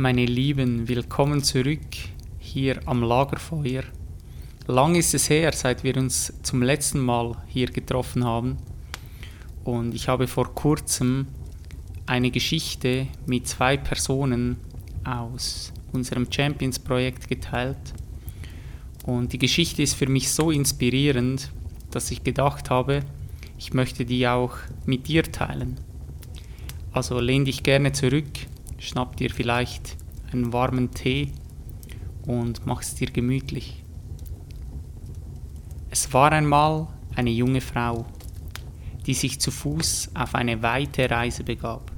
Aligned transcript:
Meine 0.00 0.24
Lieben, 0.24 0.88
willkommen 0.88 1.42
zurück 1.42 1.84
hier 2.38 2.80
am 2.86 3.02
Lagerfeuer. 3.02 3.82
Lang 4.66 4.94
ist 4.94 5.12
es 5.12 5.28
her, 5.28 5.52
seit 5.52 5.84
wir 5.84 5.94
uns 5.98 6.32
zum 6.42 6.62
letzten 6.62 7.00
Mal 7.00 7.36
hier 7.48 7.66
getroffen 7.66 8.24
haben. 8.24 8.56
Und 9.62 9.94
ich 9.94 10.08
habe 10.08 10.26
vor 10.26 10.54
kurzem 10.54 11.26
eine 12.06 12.30
Geschichte 12.30 13.08
mit 13.26 13.46
zwei 13.46 13.76
Personen 13.76 14.56
aus 15.04 15.70
unserem 15.92 16.32
Champions-Projekt 16.32 17.28
geteilt. 17.28 17.92
Und 19.04 19.34
die 19.34 19.38
Geschichte 19.38 19.82
ist 19.82 19.92
für 19.92 20.08
mich 20.08 20.30
so 20.30 20.50
inspirierend, 20.50 21.50
dass 21.90 22.10
ich 22.10 22.24
gedacht 22.24 22.70
habe, 22.70 23.00
ich 23.58 23.74
möchte 23.74 24.06
die 24.06 24.26
auch 24.26 24.56
mit 24.86 25.08
dir 25.08 25.24
teilen. 25.24 25.76
Also 26.90 27.20
lehn 27.20 27.44
dich 27.44 27.62
gerne 27.62 27.92
zurück, 27.92 28.30
schnapp 28.80 29.16
dir 29.16 29.30
vielleicht 29.30 29.96
einen 30.32 30.52
warmen 30.52 30.90
Tee 30.90 31.32
und 32.26 32.66
mach 32.66 32.80
es 32.80 32.94
dir 32.94 33.10
gemütlich. 33.10 33.84
Es 35.90 36.12
war 36.12 36.32
einmal 36.32 36.88
eine 37.14 37.30
junge 37.30 37.60
Frau, 37.60 38.06
die 39.06 39.14
sich 39.14 39.38
zu 39.38 39.50
Fuß 39.50 40.12
auf 40.14 40.34
eine 40.34 40.62
weite 40.62 41.10
Reise 41.10 41.44
begab. 41.44 41.92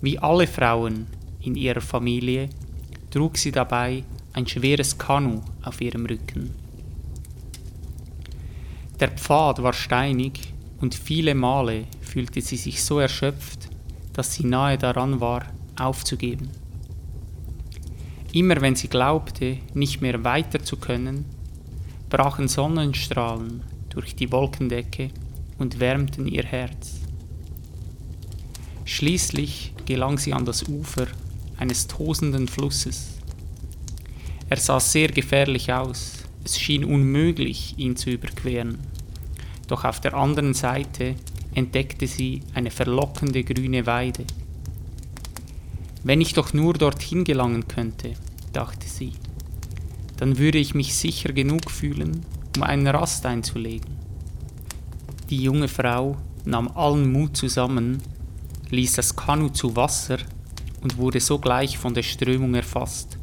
Wie 0.00 0.18
alle 0.18 0.46
Frauen 0.46 1.06
in 1.40 1.56
ihrer 1.56 1.80
Familie 1.80 2.48
trug 3.10 3.36
sie 3.36 3.52
dabei 3.52 4.04
ein 4.34 4.46
schweres 4.46 4.96
Kanu 4.96 5.40
auf 5.62 5.80
ihrem 5.80 6.06
Rücken. 6.06 6.54
Der 9.00 9.08
Pfad 9.08 9.62
war 9.62 9.72
steinig 9.72 10.52
und 10.80 10.94
viele 10.94 11.34
Male 11.34 11.84
fühlte 12.00 12.40
sie 12.40 12.56
sich 12.56 12.82
so 12.84 13.00
erschöpft, 13.00 13.68
dass 14.12 14.34
sie 14.34 14.44
nahe 14.44 14.76
daran 14.76 15.20
war, 15.20 15.44
aufzugeben. 15.80 16.50
Immer 18.32 18.60
wenn 18.60 18.76
sie 18.76 18.88
glaubte, 18.88 19.58
nicht 19.74 20.00
mehr 20.00 20.22
weiter 20.24 20.62
zu 20.62 20.76
können, 20.76 21.24
brachen 22.10 22.48
Sonnenstrahlen 22.48 23.62
durch 23.88 24.14
die 24.14 24.30
Wolkendecke 24.30 25.10
und 25.58 25.80
wärmten 25.80 26.26
ihr 26.26 26.44
Herz. 26.44 27.00
Schließlich 28.84 29.74
gelang 29.86 30.18
sie 30.18 30.32
an 30.32 30.44
das 30.44 30.62
Ufer 30.68 31.06
eines 31.56 31.86
tosenden 31.86 32.48
Flusses. 32.48 33.18
Er 34.48 34.56
sah 34.56 34.80
sehr 34.80 35.08
gefährlich 35.08 35.72
aus, 35.72 36.24
es 36.44 36.58
schien 36.58 36.84
unmöglich, 36.84 37.74
ihn 37.76 37.96
zu 37.96 38.10
überqueren. 38.10 38.78
Doch 39.66 39.84
auf 39.84 40.00
der 40.00 40.14
anderen 40.14 40.54
Seite 40.54 41.16
entdeckte 41.54 42.06
sie 42.06 42.42
eine 42.54 42.70
verlockende 42.70 43.44
grüne 43.44 43.84
Weide. 43.84 44.24
Wenn 46.04 46.20
ich 46.20 46.32
doch 46.32 46.52
nur 46.52 46.74
dorthin 46.74 47.24
gelangen 47.24 47.66
könnte, 47.66 48.14
dachte 48.52 48.88
sie, 48.88 49.12
dann 50.16 50.38
würde 50.38 50.58
ich 50.58 50.74
mich 50.74 50.94
sicher 50.94 51.32
genug 51.32 51.70
fühlen, 51.70 52.24
um 52.56 52.62
einen 52.62 52.86
Rast 52.86 53.26
einzulegen. 53.26 53.96
Die 55.30 55.42
junge 55.42 55.68
Frau 55.68 56.16
nahm 56.44 56.68
allen 56.68 57.12
Mut 57.12 57.36
zusammen, 57.36 58.00
ließ 58.70 58.94
das 58.94 59.16
Kanu 59.16 59.50
zu 59.50 59.76
Wasser 59.76 60.18
und 60.80 60.96
wurde 60.96 61.20
sogleich 61.20 61.78
von 61.78 61.94
der 61.94 62.02
Strömung 62.02 62.54
erfasst. 62.54 63.18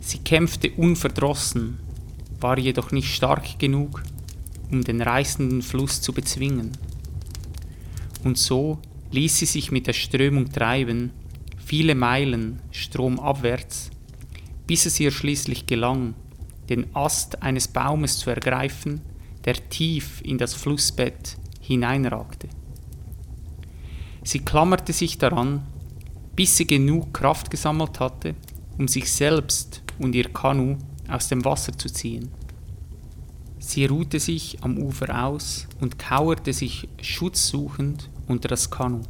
Sie 0.00 0.18
kämpfte 0.18 0.70
unverdrossen, 0.72 1.78
war 2.40 2.58
jedoch 2.58 2.92
nicht 2.92 3.14
stark 3.14 3.58
genug, 3.58 4.02
um 4.70 4.82
den 4.84 5.00
reißenden 5.00 5.62
Fluss 5.62 6.00
zu 6.00 6.12
bezwingen. 6.12 6.72
Und 8.24 8.38
so 8.38 8.78
ließ 9.10 9.38
sie 9.38 9.46
sich 9.46 9.70
mit 9.70 9.86
der 9.86 9.92
Strömung 9.92 10.50
treiben, 10.52 11.10
viele 11.72 11.94
Meilen 11.94 12.60
stromabwärts, 12.70 13.88
bis 14.66 14.84
es 14.84 15.00
ihr 15.00 15.10
schließlich 15.10 15.64
gelang, 15.64 16.12
den 16.68 16.94
Ast 16.94 17.42
eines 17.42 17.66
Baumes 17.66 18.18
zu 18.18 18.28
ergreifen, 18.28 19.00
der 19.46 19.54
tief 19.70 20.20
in 20.22 20.36
das 20.36 20.52
Flussbett 20.52 21.38
hineinragte. 21.62 22.48
Sie 24.22 24.40
klammerte 24.40 24.92
sich 24.92 25.16
daran, 25.16 25.62
bis 26.36 26.58
sie 26.58 26.66
genug 26.66 27.14
Kraft 27.14 27.50
gesammelt 27.50 28.00
hatte, 28.00 28.34
um 28.76 28.86
sich 28.86 29.10
selbst 29.10 29.82
und 29.98 30.14
ihr 30.14 30.30
Kanu 30.30 30.76
aus 31.08 31.28
dem 31.28 31.42
Wasser 31.42 31.72
zu 31.78 31.88
ziehen. 31.88 32.28
Sie 33.60 33.86
ruhte 33.86 34.20
sich 34.20 34.58
am 34.60 34.76
Ufer 34.76 35.24
aus 35.24 35.66
und 35.80 35.98
kauerte 35.98 36.52
sich 36.52 36.86
schutzsuchend 37.00 38.10
unter 38.26 38.48
das 38.48 38.70
Kanu. 38.70 39.00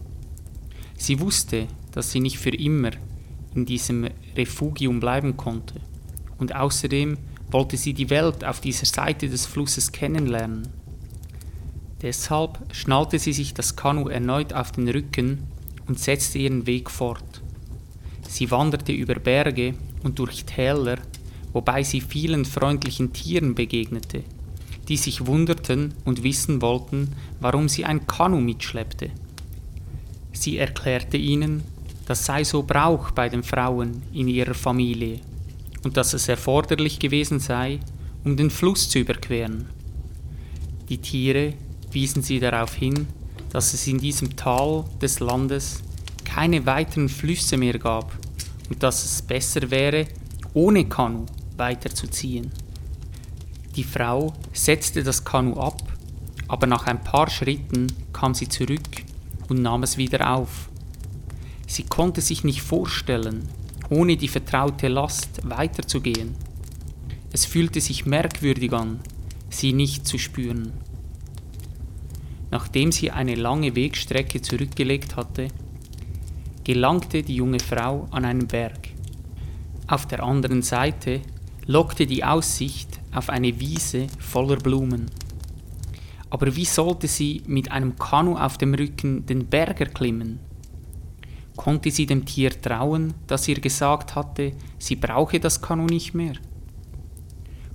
Sie 0.97 1.19
wusste, 1.19 1.67
dass 1.93 2.11
sie 2.11 2.21
nicht 2.21 2.39
für 2.39 2.51
immer 2.51 2.91
in 3.55 3.67
diesem 3.67 4.09
Refugium 4.37 5.01
bleiben 5.01 5.37
konnte, 5.37 5.81
und 6.39 6.55
außerdem 6.55 7.19
wollte 7.51 7.77
sie 7.77 7.95
die 7.95 8.11
Welt 8.11 8.45
auf 8.45 8.61
dieser 8.61 8.87
Seite 8.87 9.29
des 9.29 9.47
Flusses 9.47 9.93
kennenlernen. 9.93 10.69
Deshalb 12.01 12.59
schnallte 12.73 13.19
sie 13.19 13.33
sich 13.33 13.55
das 13.55 13.77
Kanu 13.77 14.09
erneut 14.09 14.53
auf 14.53 14.73
den 14.73 14.89
Rücken 14.89 15.47
und 15.87 16.01
setzte 16.01 16.39
ihren 16.39 16.67
Weg 16.67 16.91
fort. 16.91 17.43
Sie 18.29 18.51
wanderte 18.51 18.93
über 18.93 19.15
Berge 19.15 19.75
und 20.03 20.19
durch 20.19 20.45
Täler, 20.45 20.99
wobei 21.53 21.83
sie 21.83 22.01
vielen 22.01 22.45
freundlichen 22.45 23.13
Tieren 23.13 23.55
begegnete, 23.55 24.25
die 24.89 24.97
sich 24.97 25.27
wunderten 25.27 25.95
und 26.05 26.23
wissen 26.23 26.63
wollten, 26.63 27.13
warum 27.41 27.69
sie 27.69 27.85
ein 27.85 28.07
Kanu 28.07 28.41
mitschleppte. 28.41 29.11
Sie 30.33 30.57
erklärte 30.57 31.19
ihnen, 31.19 31.63
das 32.13 32.27
sei 32.27 32.45
so 32.45 32.63
Brauch 32.63 33.11
bei 33.13 33.31
den 33.31 33.43
Frauen 33.43 34.03
in 34.13 34.29
ihrer 34.29 34.53
Familie 34.53 35.21
und 35.83 35.97
dass 35.97 36.13
es 36.13 36.29
erforderlich 36.29 36.99
gewesen 36.99 37.41
sei, 37.41 37.81
um 38.23 38.37
den 38.37 38.51
Fluss 38.51 38.91
zu 38.91 38.99
überqueren. 38.99 39.71
Die 40.91 40.99
Tiere 40.99 41.55
wiesen 41.91 42.23
sie 42.23 42.39
darauf 42.39 42.75
hin, 42.75 43.07
dass 43.49 43.73
es 43.73 43.87
in 43.87 43.97
diesem 43.97 44.37
Tal 44.37 44.85
des 45.01 45.21
Landes 45.21 45.81
keine 46.23 46.67
weiteren 46.67 47.09
Flüsse 47.09 47.57
mehr 47.57 47.79
gab 47.79 48.13
und 48.69 48.83
dass 48.83 49.07
es 49.07 49.23
besser 49.23 49.71
wäre, 49.71 50.07
ohne 50.53 50.85
Kanu 50.85 51.25
weiterzuziehen. 51.57 52.53
Die 53.75 53.85
Frau 53.85 54.35
setzte 54.53 55.03
das 55.03 55.25
Kanu 55.25 55.59
ab, 55.59 55.81
aber 56.47 56.67
nach 56.67 56.87
ein 56.87 57.03
paar 57.03 57.31
Schritten 57.31 57.87
kam 58.13 58.35
sie 58.35 58.51
zurück 58.51 59.03
und 59.49 59.63
nahm 59.63 59.83
es 59.83 59.97
wieder 59.97 60.35
auf. 60.35 60.69
Sie 61.73 61.85
konnte 61.85 62.21
sich 62.21 62.45
nicht 62.45 62.61
vorstellen, 62.61 63.49
ohne 63.89 64.19
die 64.19 64.29
vertraute 64.29 64.89
Last 64.89 65.41
weiterzugehen. 65.43 66.35
Es 67.33 67.47
fühlte 67.47 67.81
sich 67.81 68.05
merkwürdig 68.05 68.75
an, 68.75 69.01
sie 69.49 69.73
nicht 69.73 70.07
zu 70.07 70.19
spüren. 70.19 70.75
Nachdem 72.51 72.93
sie 72.93 73.11
eine 73.11 73.37
lange 73.37 73.75
Wegstrecke 73.75 74.43
zurückgelegt 74.43 75.17
hatte, 75.17 75.49
gelangte 76.63 77.23
die 77.23 77.37
junge 77.37 77.61
Frau 77.61 78.07
an 78.11 78.27
einen 78.27 78.49
Berg. 78.49 78.91
Auf 79.87 80.05
der 80.05 80.23
anderen 80.23 80.61
Seite 80.61 81.23
lockte 81.65 82.05
die 82.05 82.23
Aussicht 82.23 83.01
auf 83.15 83.31
eine 83.31 83.61
Wiese 83.61 84.09
voller 84.19 84.57
Blumen. 84.57 85.11
Aber 86.29 86.55
wie 86.55 86.67
sollte 86.67 87.09
sie 87.09 87.43
mit 87.47 87.73
einem 87.73 87.97
Kanu 87.97 88.37
auf 88.37 88.59
dem 88.59 88.75
Rücken 88.75 89.25
den 89.25 89.47
Berg 89.47 89.81
erklimmen? 89.81 90.52
Konnte 91.57 91.91
sie 91.91 92.07
dem 92.07 92.25
Tier 92.25 92.51
trauen, 92.51 93.15
das 93.27 93.47
ihr 93.47 93.61
gesagt 93.61 94.15
hatte, 94.15 94.53
sie 94.79 94.97
brauche 94.97 95.39
das 95.39 95.61
Kanu 95.61 95.87
nicht 95.87 96.15
mehr? 96.15 96.35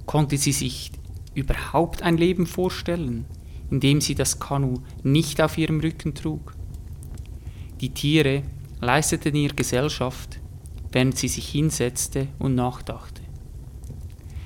Konnte 0.06 0.38
sie 0.38 0.52
sich 0.52 0.92
überhaupt 1.36 2.02
ein 2.02 2.18
Leben 2.18 2.48
vorstellen, 2.48 3.26
in 3.70 3.80
dem 3.80 4.02
sie 4.02 4.16
das 4.16 4.40
Kanu 4.40 4.80
nicht 5.04 5.42
auf 5.42 5.58
ihrem 5.58 5.80
Rücken 5.80 6.16
trug? 6.16 6.56
Die 7.80 7.94
Tiere 7.94 8.42
leisteten 8.82 9.36
ihr 9.36 9.54
Gesellschaft, 9.54 10.40
während 10.92 11.18
sie 11.18 11.28
sich 11.28 11.48
hinsetzte 11.50 12.28
und 12.40 12.56
nachdachte. 12.56 13.22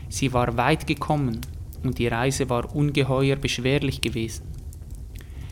Sie 0.09 0.33
war 0.33 0.57
weit 0.57 0.87
gekommen 0.87 1.39
und 1.83 1.97
die 1.97 2.07
Reise 2.07 2.49
war 2.49 2.75
ungeheuer 2.75 3.37
beschwerlich 3.37 4.01
gewesen. 4.01 4.43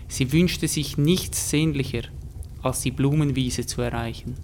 Sie 0.10 0.34
wünschte 0.34 0.68
sich 0.68 0.98
nichts 0.98 1.50
sehnlicher, 1.50 2.04
als 2.62 2.82
die 2.82 2.92
Blumenwiese 2.92 3.66
zu 3.66 3.82
erreichen. 3.82 4.36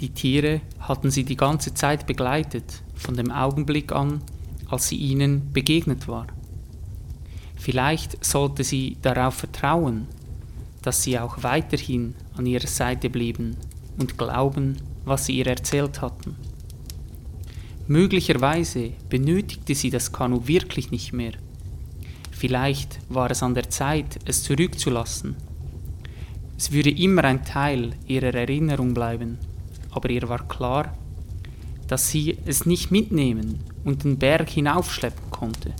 Die 0.00 0.10
Tiere 0.10 0.60
hatten 0.80 1.10
sie 1.10 1.24
die 1.24 1.36
ganze 1.36 1.74
Zeit 1.74 2.06
begleitet, 2.06 2.82
von 2.94 3.16
dem 3.16 3.30
Augenblick 3.30 3.92
an, 3.92 4.22
als 4.68 4.88
sie 4.88 4.96
ihnen 4.96 5.52
begegnet 5.52 6.08
war. 6.08 6.26
Vielleicht 7.56 8.24
sollte 8.24 8.64
sie 8.64 8.96
darauf 9.02 9.34
vertrauen, 9.34 10.08
dass 10.82 11.02
sie 11.02 11.18
auch 11.18 11.42
weiterhin 11.42 12.14
an 12.36 12.46
ihrer 12.46 12.66
Seite 12.66 13.10
blieben 13.10 13.56
und 13.98 14.18
glauben, 14.18 14.78
was 15.04 15.26
sie 15.26 15.38
ihr 15.38 15.46
erzählt 15.46 16.00
hatten. 16.00 16.36
Möglicherweise 17.86 18.92
benötigte 19.08 19.74
sie 19.74 19.90
das 19.90 20.12
Kanu 20.12 20.46
wirklich 20.46 20.90
nicht 20.90 21.12
mehr. 21.12 21.32
Vielleicht 22.30 22.98
war 23.08 23.30
es 23.30 23.42
an 23.42 23.54
der 23.54 23.70
Zeit, 23.70 24.18
es 24.24 24.42
zurückzulassen. 24.42 25.36
Es 26.62 26.70
würde 26.70 26.90
immer 26.90 27.24
ein 27.24 27.44
Teil 27.44 27.94
ihrer 28.06 28.34
Erinnerung 28.34 28.94
bleiben 28.94 29.36
aber 29.92 30.10
ihr 30.10 30.28
war 30.28 30.48
klar, 30.48 30.92
dass 31.86 32.08
sie 32.08 32.38
es 32.46 32.66
nicht 32.66 32.90
mitnehmen 32.90 33.60
und 33.84 34.04
den 34.04 34.18
Berg 34.18 34.48
hinaufschleppen 34.48 35.30
konnte. 35.30 35.72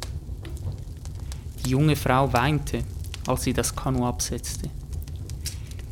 Die 1.65 1.71
junge 1.71 1.97
Frau 1.97 2.33
weinte, 2.33 2.85
als 3.27 3.45
sie 3.45 3.53
das 3.53 3.75
Kanu 3.75 4.07
absetzte. 4.07 4.69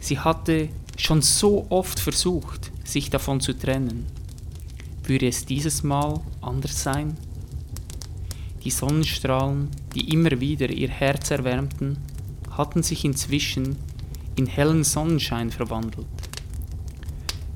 Sie 0.00 0.18
hatte 0.18 0.68
schon 0.96 1.22
so 1.22 1.66
oft 1.70 1.98
versucht, 1.98 2.70
sich 2.84 3.08
davon 3.08 3.40
zu 3.40 3.54
trennen. 3.54 4.06
Würde 5.04 5.28
es 5.28 5.46
dieses 5.46 5.82
Mal 5.82 6.20
anders 6.42 6.82
sein? 6.82 7.16
Die 8.64 8.70
Sonnenstrahlen, 8.70 9.68
die 9.94 10.12
immer 10.12 10.40
wieder 10.40 10.68
ihr 10.68 10.90
Herz 10.90 11.30
erwärmten, 11.30 11.96
hatten 12.50 12.82
sich 12.82 13.04
inzwischen 13.06 13.76
in 14.40 14.46
hellen 14.46 14.84
Sonnenschein 14.84 15.50
verwandelt. 15.50 16.06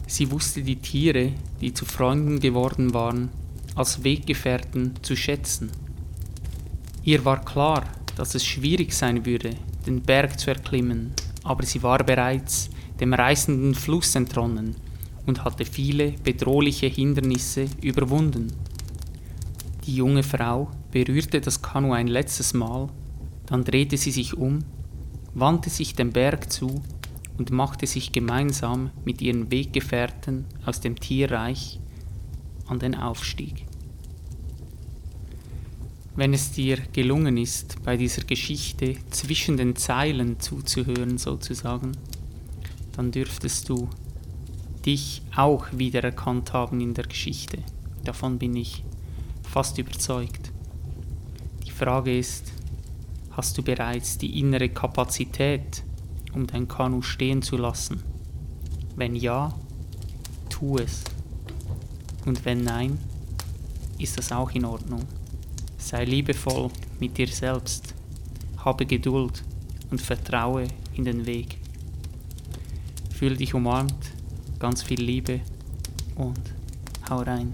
Sie 0.07 0.31
wusste 0.31 0.63
die 0.63 0.77
Tiere, 0.77 1.33
die 1.63 1.73
zu 1.73 1.87
Freunden 1.87 2.41
geworden 2.41 2.93
waren, 2.93 3.31
als 3.75 4.05
Weggefährten 4.05 4.93
zu 5.01 5.17
schätzen. 5.17 5.71
Ihr 7.03 7.25
war 7.25 7.43
klar, 7.43 7.85
dass 8.17 8.35
es 8.35 8.45
schwierig 8.45 8.93
sein 8.93 9.25
würde, 9.25 9.51
den 9.87 10.03
Berg 10.03 10.39
zu 10.39 10.51
erklimmen, 10.51 11.15
aber 11.43 11.65
sie 11.65 11.83
war 11.83 12.05
bereits 12.05 12.69
dem 13.01 13.15
reißenden 13.15 13.75
Fluss 13.75 14.15
entronnen 14.15 14.77
und 15.27 15.43
hatte 15.43 15.65
viele 15.65 16.13
bedrohliche 16.23 16.87
Hindernisse 16.87 17.65
überwunden. 17.81 18.53
Die 19.87 19.97
junge 19.97 20.23
Frau 20.23 20.71
berührte 20.93 21.41
das 21.41 21.63
Kanu 21.63 21.95
ein 21.95 22.09
letztes 22.09 22.53
Mal, 22.53 22.89
dann 23.47 23.65
drehte 23.65 23.97
sie 23.97 24.11
sich 24.11 24.35
um, 24.37 24.61
wandte 25.35 25.71
sich 25.71 25.95
dem 25.95 26.13
Berg 26.13 26.53
zu 26.53 26.83
und 27.37 27.51
machte 27.51 27.87
sich 27.87 28.13
gemeinsam 28.13 28.91
mit 29.05 29.21
ihren 29.21 29.51
Weggefährten 29.51 30.47
aus 30.65 30.81
dem 30.81 30.99
Tierreich 30.99 31.81
an 32.67 32.79
den 32.79 32.95
Aufstieg. 32.95 33.67
Wenn 36.17 36.33
es 36.33 36.53
dir 36.53 36.79
gelungen 36.93 37.37
ist, 37.37 37.83
bei 37.83 37.97
dieser 37.97 38.23
Geschichte 38.23 38.95
zwischen 39.11 39.57
den 39.57 39.75
Zeilen 39.75 40.39
zuzuhören 40.39 41.19
sozusagen, 41.19 41.93
dann 42.93 43.11
dürftest 43.11 43.69
du 43.69 43.89
dich 44.87 45.23
auch 45.35 45.67
wiedererkannt 45.73 46.53
haben 46.53 46.81
in 46.81 46.95
der 46.95 47.07
Geschichte. 47.07 47.59
Davon 48.05 48.39
bin 48.39 48.55
ich 48.55 48.85
fast 49.43 49.79
überzeugt. 49.79 50.53
Die 51.67 51.73
Frage 51.73 52.17
ist, 52.17 52.53
hast 53.37 53.59
du 53.59 53.63
bereits 53.63 54.19
die 54.19 54.39
innere 54.39 54.69
Kapazität, 54.69 55.83
um 56.33 56.47
dein 56.47 56.69
Kanu 56.69 57.03
stehen 57.03 57.43
zu 57.43 57.57
lassen? 57.57 58.03
Wenn 58.97 59.17
ja, 59.17 59.53
tu 60.49 60.79
es. 60.79 61.03
Und 62.25 62.45
wenn 62.45 62.63
nein, 62.63 62.99
ist 63.99 64.19
das 64.19 64.33
auch 64.33 64.51
in 64.53 64.65
Ordnung. 64.65 65.03
Sei 65.79 66.05
liebevoll 66.05 66.71
mit 67.01 67.19
dir 67.19 67.29
selbst, 67.29 67.95
habe 68.59 68.87
Geduld 68.87 69.43
und 69.91 70.01
vertraue 70.01 70.69
in 70.95 71.05
den 71.05 71.27
Weg. 71.27 71.59
Fühl 73.11 73.37
dich 73.37 73.55
umarmt, 73.55 74.13
ganz 74.59 74.83
viel 74.83 75.01
Liebe 75.01 75.41
und 76.17 76.41
hau 77.09 77.19
rein. 77.19 77.53